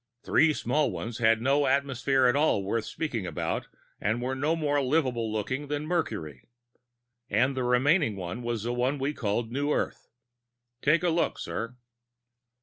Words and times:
Three 0.23 0.51
small 0.51 0.89
ones 0.89 1.19
had 1.19 1.43
no 1.43 1.67
atmosphere 1.67 2.25
at 2.25 2.35
all 2.35 2.63
worth 2.63 2.85
speaking 2.85 3.27
about, 3.27 3.67
and 3.99 4.19
were 4.19 4.33
no 4.33 4.55
more 4.55 4.81
livable 4.81 5.31
looking 5.31 5.67
than 5.67 5.85
Mercury. 5.85 6.49
And 7.29 7.55
the 7.55 7.63
remaining 7.63 8.15
one 8.15 8.41
was 8.41 8.63
the 8.63 8.73
one 8.73 8.97
we 8.97 9.13
call 9.13 9.43
New 9.43 9.71
Earth. 9.71 10.09
Take 10.81 11.03
a 11.03 11.09
look, 11.09 11.37
sir." 11.37 11.75